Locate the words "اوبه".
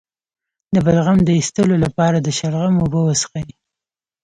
2.83-2.99